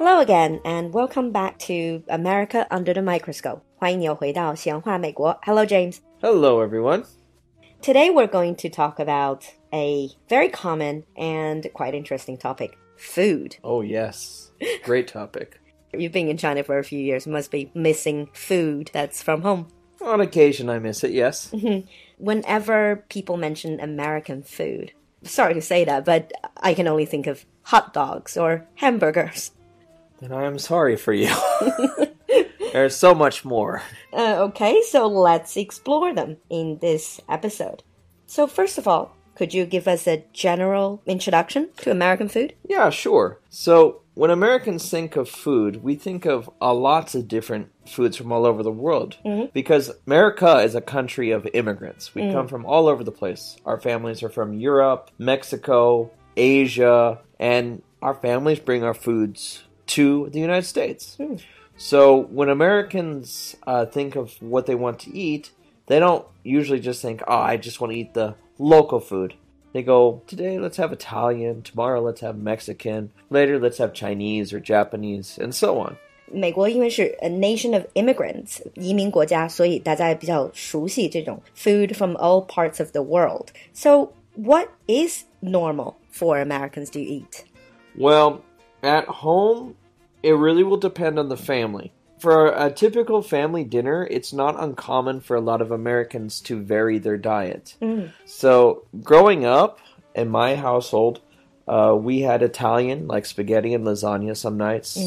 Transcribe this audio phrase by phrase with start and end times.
[0.00, 3.60] Hello again, and welcome back to America Under the Microscope.
[3.76, 5.38] 欢迎你又回到闲话美国.
[5.42, 5.98] Hello, James.
[6.20, 7.04] Hello, everyone.
[7.82, 13.56] Today we're going to talk about a very common and quite interesting topic food.
[13.62, 14.50] Oh, yes.
[14.84, 15.60] Great topic.
[15.92, 19.68] You've been in China for a few years, must be missing food that's from home.
[20.02, 21.52] On occasion, I miss it, yes.
[22.18, 27.44] Whenever people mention American food, sorry to say that, but I can only think of
[27.62, 29.52] hot dogs or hamburgers.
[30.21, 31.33] Then I am sorry for you.
[32.73, 33.81] There's so much more.
[34.13, 37.83] Uh, okay, so let's explore them in this episode.
[38.27, 42.53] So, first of all, could you give us a general introduction to American food?
[42.69, 43.39] Yeah, sure.
[43.49, 48.31] So, when Americans think of food, we think of uh, lots of different foods from
[48.31, 49.17] all over the world.
[49.53, 52.13] Because America is a country of immigrants.
[52.13, 53.57] We come from all over the place.
[53.65, 60.40] Our families are from Europe, Mexico, Asia, and our families bring our foods to the
[60.40, 61.16] United States.
[61.76, 65.50] So when Americans uh, think of what they want to eat,
[65.86, 69.34] they don't usually just think, oh, I just want to eat the local food.
[69.72, 74.58] They go, today let's have Italian, tomorrow let's have Mexican, later let's have Chinese or
[74.58, 75.96] Japanese, and so on.
[76.32, 83.48] 美国因为是 a nation of immigrants 移民国家，所以大家比较熟悉这种 food from all parts of the world.
[83.74, 87.44] So, what is normal for Americans to eat?
[87.96, 88.40] Well,
[88.82, 89.74] at home,
[90.23, 91.91] it really will depend on the family.
[92.19, 96.99] For a typical family dinner, it's not uncommon for a lot of Americans to vary
[96.99, 97.75] their diet.
[98.25, 99.79] So, growing up
[100.13, 101.19] in my household,
[101.67, 104.97] uh, we had Italian, like spaghetti and lasagna some nights.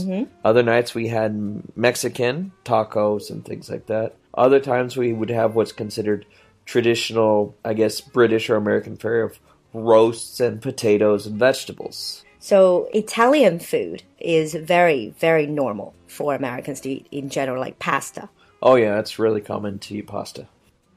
[0.45, 4.15] Other nights we had Mexican, tacos, and things like that.
[4.33, 6.27] Other times we would have what's considered
[6.65, 9.39] traditional, I guess, British or American fare of
[9.73, 12.25] roasts and potatoes and vegetables.
[12.45, 18.29] So, Italian food is very, very normal for Americans to eat in general, like pasta.
[18.61, 20.47] Oh, yeah, it's really common to eat pasta.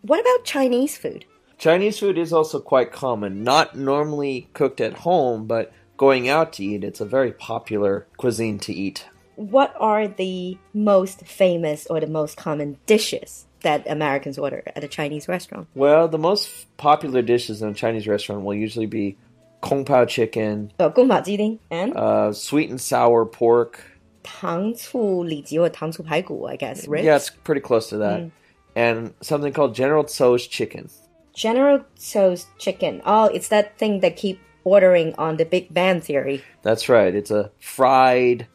[0.01, 1.23] What about Chinese food?
[1.57, 6.65] Chinese food is also quite common, not normally cooked at home, but going out to
[6.65, 9.05] eat, it's a very popular cuisine to eat.
[9.37, 14.89] What are the most famous or the most common dishes that Americans order at a
[14.89, 15.69] Chinese restaurant?
[15.75, 19.15] Well, the most popular dishes in a Chinese restaurant will usually be
[19.60, 23.78] kung pao chicken, 呃，宫保鸡丁 and uh, sweet and sour pork.
[24.22, 26.86] 糖醋里脊 or 糖醋排骨, I guess.
[26.88, 27.04] Ribs?
[27.04, 28.30] Yeah, it's pretty close to that.
[28.74, 30.88] And something called General Tso's chicken.
[31.34, 33.02] General Tso's chicken.
[33.04, 36.42] Oh, it's that thing that keep ordering on the Big Bang Theory.
[36.62, 37.14] That's right.
[37.14, 38.46] It's a fried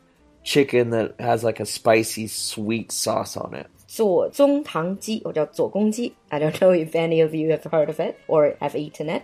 [0.43, 3.67] chicken that has like a spicy sweet sauce on it.
[3.87, 6.13] 左宗棠鸡 or 叫左公鸡.
[6.29, 9.23] I don't know if any of you have heard of it or have eaten it.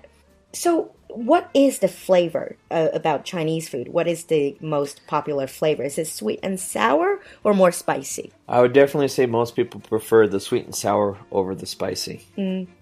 [0.52, 3.88] So, what is the flavor uh, about Chinese food?
[3.88, 5.82] What is the most popular flavor?
[5.82, 8.32] Is it sweet and sour or more spicy?
[8.48, 12.26] I would definitely say most people prefer the sweet and sour over the spicy.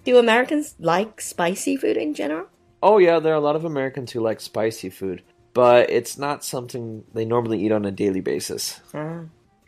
[0.04, 2.46] Do Americans like spicy food in general?
[2.82, 5.22] Oh, yeah, there are a lot of Americans who like spicy food,
[5.54, 8.80] but it's not something they normally eat on a daily basis.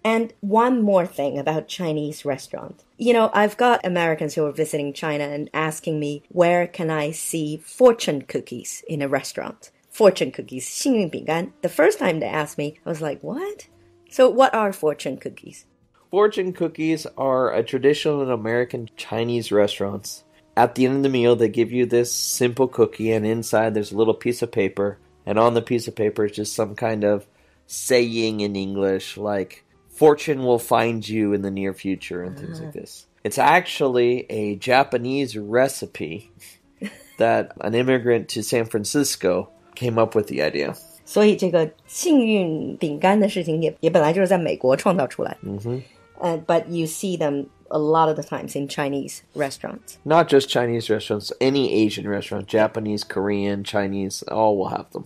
[0.04, 2.84] And one more thing about Chinese restaurant.
[2.98, 7.12] You know, I've got Americans who are visiting China and asking me, where can I
[7.12, 9.72] see fortune cookies in a restaurant?
[9.90, 11.54] Fortune cookies, 幸运饼干.
[11.62, 13.68] The first time they asked me, I was like, what?
[14.10, 15.66] So what are fortune cookies?
[16.12, 20.24] Fortune cookies are a traditional in American Chinese restaurants.
[20.56, 23.92] At the end of the meal, they give you this simple cookie, and inside there's
[23.92, 27.04] a little piece of paper, and on the piece of paper is just some kind
[27.04, 27.26] of
[27.66, 29.64] saying in English, like,
[29.98, 33.06] fortune will find you in the near future, and things like this.
[33.24, 36.32] It's actually a Japanese recipe
[37.18, 40.76] that an immigrant to San Francisco came up with the idea.
[41.06, 45.38] 所以这个幸运饼干的事情也也本来就是在美国创造出来。
[45.42, 45.82] 嗯哼。
[46.22, 49.98] Uh, but you see them a lot of the times in Chinese restaurants.
[50.06, 55.06] Not just Chinese restaurants, any Asian restaurant, Japanese, Korean, Chinese, all will have them.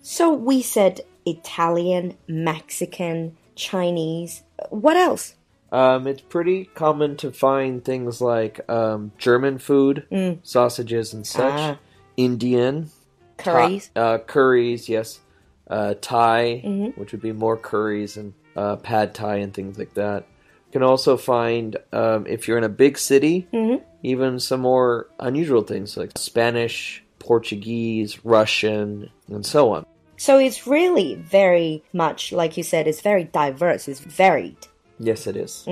[0.00, 4.43] So we said Italian, Mexican, Chinese.
[4.69, 5.35] What else?
[5.71, 10.05] Um, it's pretty common to find things like um, German food,
[10.43, 11.77] sausages and such, Ah.
[12.15, 12.89] Indian,
[13.37, 13.91] Curries.
[13.95, 15.19] Uh, curries, yes,
[15.69, 20.25] uh, Thai, which would be more curries and uh, pad Thai and things like that.
[20.67, 23.47] You can also find, um, if you're in a big city,
[24.03, 29.85] even some more unusual things like Spanish, Portuguese, Russian, and so on.
[30.16, 34.56] So it's really very much, like you said, it's very diverse, it's varied.
[34.98, 35.66] Yes, it is.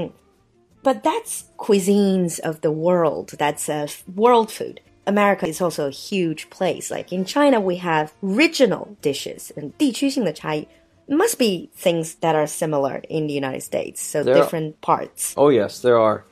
[0.82, 3.34] But that's cuisines of the world.
[3.38, 4.80] That's uh, world food.
[5.06, 6.90] America is also a huge place.
[6.90, 10.66] Like in China, we have regional dishes and 地区性的差异.
[11.08, 14.00] must be things that are similar in the United States.
[14.00, 15.34] So There are- different parts.
[15.36, 16.24] Oh yes, there are.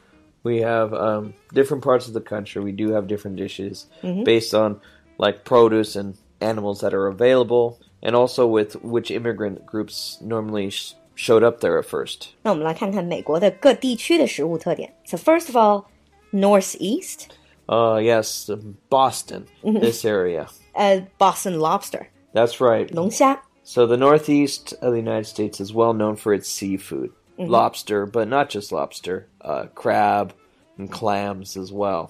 [0.44, 2.62] We have um, different parts of the country.
[2.62, 3.87] We do have different dishes
[4.25, 4.81] based on
[5.19, 10.94] like produce and animals that are available, and also with which immigrant groups normally sh-
[11.14, 12.28] showed up there at first.
[12.43, 14.93] 那我们来看看美国的各地区的食物特点。
[15.05, 15.84] So first of all,
[16.32, 17.28] Northeast,
[17.69, 20.49] Uh, yes, um, Boston, this area.
[20.75, 22.90] uh, Boston lobster, That's right.
[22.94, 23.43] 龙虾。
[23.62, 28.26] So the Northeast of the United States is well known for its seafood, lobster, but
[28.26, 30.32] not just lobster, uh, crab
[30.78, 32.08] and clams as well.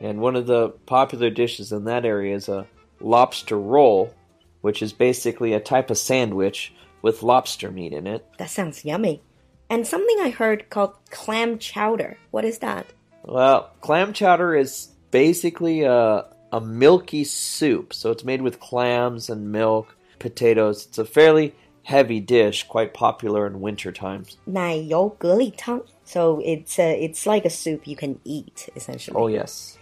[0.00, 2.66] And one of the popular dishes in that area is a
[3.00, 4.10] lobster roll,
[4.66, 8.24] which is basically a type of sandwich with lobster meat in it.
[8.38, 9.22] That sounds yummy.
[9.68, 12.18] And something I heard called clam chowder.
[12.30, 12.86] What is that?
[13.24, 17.92] Well, clam chowder is basically a, a milky soup.
[17.92, 20.86] So it's made with clams and milk, potatoes.
[20.86, 24.36] It's a fairly heavy dish, quite popular in winter times.
[24.44, 25.82] 奶油蛤蜊汤.
[26.04, 29.16] So it's a, it's like a soup you can eat essentially.
[29.16, 29.78] Oh, yes.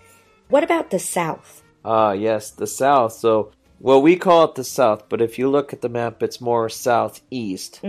[0.48, 1.62] What about the South?
[1.84, 3.12] Ah, yes, the South.
[3.12, 6.41] So, well, we call it the South, but if you look at the map, it's
[6.41, 7.81] more southeast.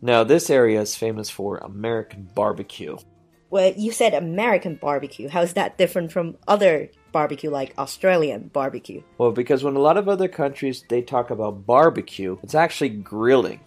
[0.00, 2.96] Now, this area is famous for American barbecue.
[3.50, 5.28] Well, you said American barbecue.
[5.28, 9.02] How is that different from other barbecue like Australian barbecue?
[9.18, 13.60] Well, because when a lot of other countries they talk about barbecue, it's actually grilling.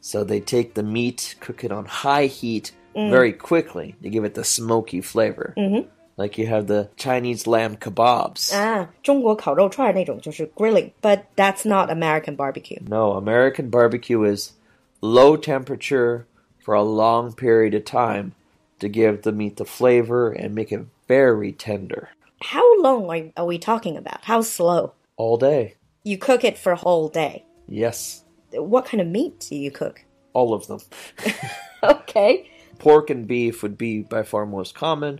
[0.00, 4.34] So they take the meat, cook it on high heat very quickly to give it
[4.34, 5.54] the smoky flavor.
[5.56, 5.88] Mm-hmm.
[6.17, 8.51] Like you have the Chinese lamb kebabs.
[8.55, 12.79] 啊，中国烤肉串那种就是 grilling, but that's not American barbecue.
[12.87, 14.53] No, American barbecue is
[15.01, 16.25] low temperature
[16.59, 18.31] for a long period of time
[18.79, 22.09] to give the meat the flavor and make it very tender
[22.41, 24.23] How long are, are we talking about?
[24.25, 24.93] How slow?
[25.17, 25.75] all day.
[26.03, 27.43] You cook it for a whole day.
[27.67, 30.03] Yes, What kind of meat do you cook?
[30.33, 30.79] all of them.
[31.83, 32.49] Okay.
[32.79, 35.19] Pork and beef would be by far most common,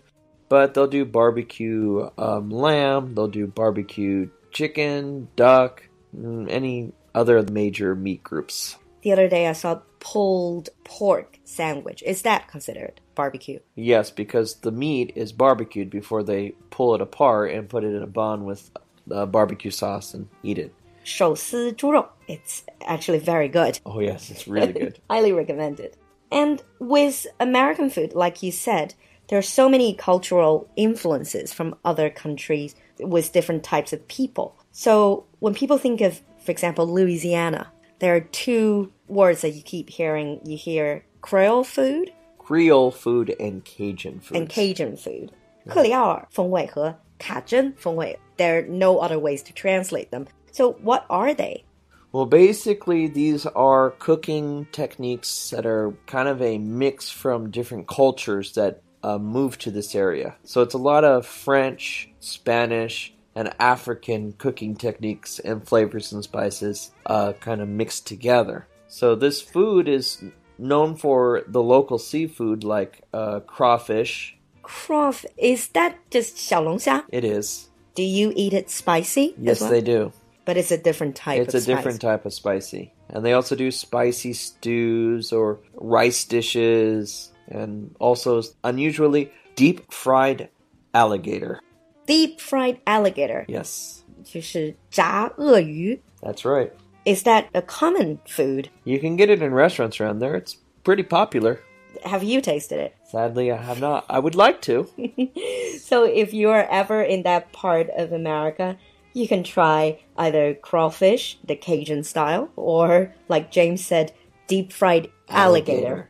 [0.52, 5.84] but they'll do barbecue um, lamb, they'll do barbecue chicken, duck,
[6.16, 8.78] mm, any other major meat groups.
[9.02, 12.04] The other day I saw pulled pork sandwich.
[12.06, 13.60] Is that considered barbecue?
[13.76, 18.04] Yes, because the meat is barbecued before they pull it apart and put it in
[18.04, 18.70] a bun with
[19.12, 20.74] uh, barbecue sauce and eat it.
[21.04, 22.06] 手撕猪肉.
[22.28, 23.80] It's actually very good.
[23.86, 25.00] Oh, yes, it's really good.
[25.10, 25.96] Highly recommended.
[26.30, 28.94] And with American food, like you said,
[29.32, 34.56] there are so many cultural influences from other countries with different types of people.
[34.72, 39.90] So when people think of, for example, Louisiana, there are two words that you keep
[39.90, 40.40] hearing.
[40.46, 42.12] You hear Creole food
[42.48, 44.38] Creole food and Cajun food.
[44.38, 45.32] and Cajun food.
[45.68, 48.18] 克里奥尔风味和卡真风味.
[48.38, 50.28] There are no other ways to translate them.
[50.54, 51.66] So what are they?
[52.14, 58.54] Well, basically, these are cooking techniques that are kind of a mix from different cultures
[58.54, 60.37] that uh, moved to this area.
[60.45, 66.93] So it's a lot of French, Spanish, and African cooking techniques and flavors and spices
[67.07, 68.67] uh, kind of mixed together.
[68.89, 70.23] So this food is
[70.59, 74.37] known for the local seafood like uh, crawfish.
[74.63, 77.05] Crawfish is that just xiaolongxia?
[77.09, 77.69] It is.
[77.95, 79.35] Do you eat it spicy?
[79.39, 79.71] Yes, well?
[79.71, 80.13] they do.
[80.45, 81.41] But it's a different type.
[81.41, 81.77] It's a spice.
[81.77, 88.42] different type of spicy, and they also do spicy stews or rice dishes and also
[88.64, 90.50] unusually deep fried
[90.94, 91.60] alligator.
[92.06, 93.46] Deep fried alligator.
[93.48, 96.00] Yes, 就是炸鳄鱼.
[96.22, 96.72] that's right.
[97.06, 98.70] Is that a common food?
[98.84, 100.36] You can get it in restaurants around there.
[100.36, 101.60] It's pretty popular.
[102.04, 102.96] Have you tasted it?
[103.10, 104.06] Sadly, I have not.
[104.10, 104.88] I would like to.
[105.80, 108.78] So if you're ever in that part of America,
[109.14, 114.12] you can try either crawfish, the Cajun style, or like James said,
[114.48, 116.10] deep fried alligator.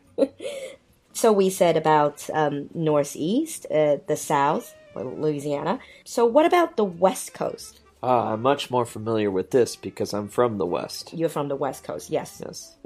[1.12, 5.78] So we said about um, northeast, uh, the south, Louisiana.
[6.04, 7.80] So what about the west coast?
[8.02, 11.12] Ah, I'm much more familiar with this because I'm from the West.
[11.14, 12.42] You're from the west coast, yes.
[12.44, 12.76] Yes.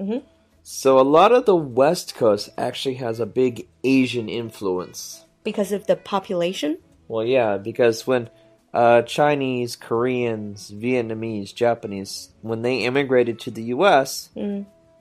[0.62, 5.25] So a lot of the West Coast actually has a big Asian influence.
[5.45, 6.78] Because of the population.
[7.09, 8.28] Well, yeah, because when
[8.75, 14.28] uh, Chinese, Koreans, Vietnamese, Japanese, when they immigrated to the U.S.,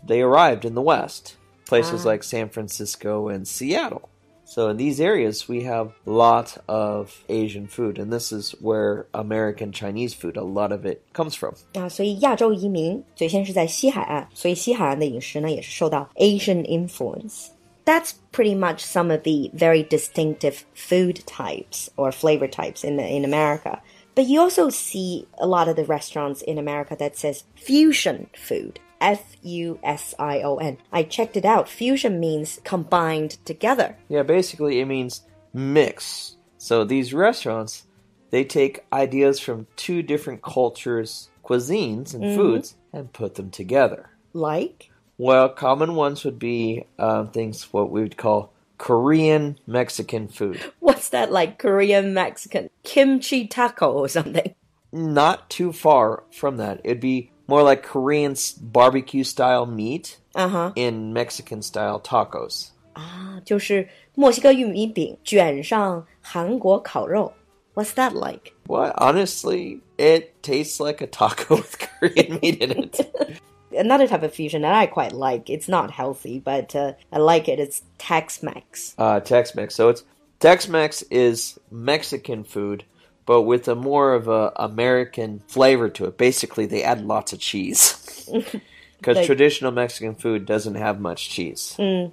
[0.05, 1.35] they arrived in the West,
[1.66, 4.08] places like San Francisco and Seattle.
[4.44, 9.06] So in these areas, we have a lot of Asian food, and this is where
[9.14, 11.54] American Chinese food, a lot of it comes from.
[11.74, 17.50] 啊，所以亚洲移民最先是在西海岸，所以西海岸的饮食呢也是受到 Asian influence.
[17.84, 23.24] That's pretty much some of the very distinctive food types or flavor types in in
[23.24, 23.80] America.
[24.16, 28.80] But you also see a lot of the restaurants in America that says fusion food.
[29.01, 30.77] F U S I O N.
[30.91, 31.69] I checked it out.
[31.69, 33.97] Fusion means combined together.
[34.09, 35.21] Yeah, basically it means
[35.53, 36.37] mix.
[36.57, 37.85] So these restaurants,
[38.31, 44.09] they take ideas from two different cultures, cuisines, and foods and put them together.
[44.33, 44.89] Like?
[45.17, 50.59] Well, common ones would be um, things what we would call Korean Mexican food.
[50.79, 51.59] What's that like?
[51.59, 54.55] Korean, Mexican, kimchi taco or something?
[54.91, 56.81] Not too far from that.
[56.83, 60.72] It'd be more like Korean s- barbecue style meat Uh huh.
[60.76, 62.68] in Mexican style tacos.
[62.94, 67.32] 啊，就是墨西哥玉米饼卷上韩国烤肉。
[67.74, 68.52] What's that like?
[68.66, 68.94] What?
[68.98, 73.06] Honestly, it tastes like a taco with Korean meat in it.
[73.72, 75.48] Another type of fusion that I quite like.
[75.48, 77.60] It's not healthy, but uh, I like it.
[77.60, 78.94] It's Tex-Mex.
[78.98, 79.74] Uh, Tex-Mex.
[79.74, 80.02] So it's
[80.40, 82.84] Tex-Mex is Mexican food,
[83.25, 86.17] but with a more of a American flavor to it.
[86.17, 88.29] Basically, they add lots of cheese
[88.97, 91.75] because Like- traditional Mexican food doesn't have much cheese.
[91.79, 92.11] Mm.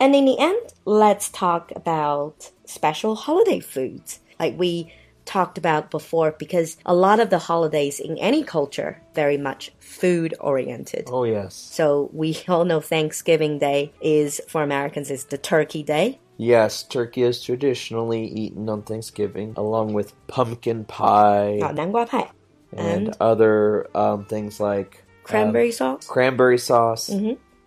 [0.00, 4.18] And in the end, let's talk about special holiday foods.
[4.40, 4.92] Like we
[5.24, 10.34] talked about before, because a lot of the holidays in any culture very much food
[10.40, 11.08] oriented.
[11.12, 16.18] Oh yes, So we all know Thanksgiving Day is for Americans is the turkey day.
[16.37, 16.83] yes.
[16.83, 22.29] Turkey is traditionally eaten on Thanksgiving, along with pumpkin pie 啊，南瓜派
[22.75, 26.05] and, and other um, things like um, cranberry sauce.
[26.07, 27.09] cranberry sauce,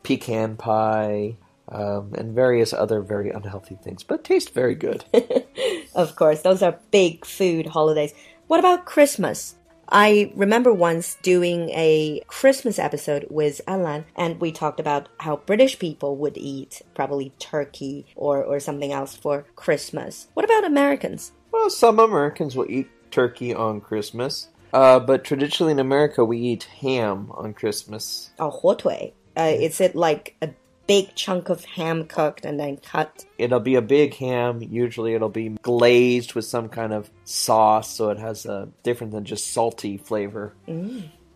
[0.03, 1.37] pecan pie,
[1.69, 5.05] um, and various other very unhealthy things, but taste very good.
[5.95, 8.13] Of course, those are big food holidays.
[8.47, 9.57] What about Christmas?
[9.90, 15.78] I remember once doing a Christmas episode with Alan, and we talked about how British
[15.80, 20.28] people would eat probably turkey or, or something else for Christmas.
[20.34, 21.32] What about Americans?
[21.56, 26.64] well, some Americans will eat turkey on Christmas, uh, but traditionally in America we eat
[26.82, 28.32] ham on Christmas.
[28.38, 29.14] Oh, 火腿.
[29.38, 30.50] Uh, is it like a
[30.88, 33.26] big chunk of ham cooked and then cut?
[33.38, 34.62] It'll be a big ham.
[34.62, 39.26] Usually it'll be glazed with some kind of sauce, so it has a different than
[39.26, 40.54] just salty flavor.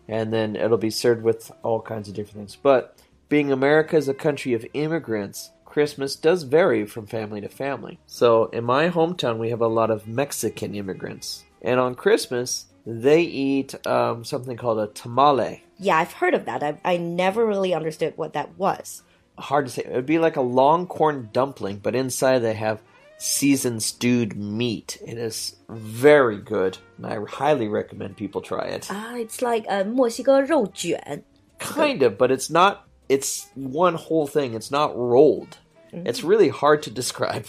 [0.08, 2.56] And then it'll be served with all kinds of different things.
[2.56, 2.96] But
[3.28, 8.00] being America is a country of immigrants, Christmas does vary from family to family.
[8.06, 11.44] So in my hometown, we have a lot of Mexican immigrants.
[11.62, 15.62] And on Christmas, they eat um, something called a tamale.
[15.78, 16.62] Yeah, I've heard of that.
[16.64, 19.04] I, I never really understood what that was
[19.39, 19.83] Hard to say.
[19.83, 22.81] It would be like a long corn dumpling, but inside they have
[23.17, 24.97] seasoned stewed meat.
[25.05, 28.87] It is very good, and I highly recommend people try it.
[28.89, 31.23] Ah, it's like a 墨西哥肉卷.
[31.59, 32.87] Kind of, but it's not.
[33.07, 34.53] It's one whole thing.
[34.55, 35.57] It's not rolled.
[35.93, 37.45] It's really hard to describe.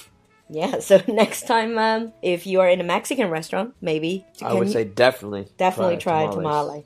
[0.48, 4.52] Yeah, so next time, um, if you are in a Mexican restaurant, maybe you I
[4.52, 6.36] would can say definitely, definitely try, tamales.
[6.36, 6.84] tamale.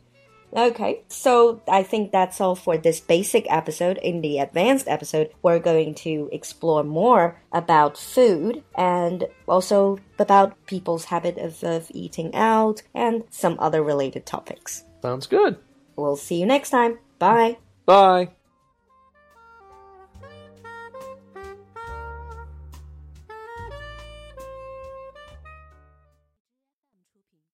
[0.54, 3.98] Okay, so I think that's all for this basic episode.
[3.98, 11.06] In the advanced episode, we're going to explore more about food and also about people's
[11.06, 14.86] habit of, of eating out and some other related topics.
[15.02, 15.58] Sounds good.
[15.96, 17.00] We'll see you next time.
[17.20, 17.58] Bye.
[17.86, 18.30] Bye.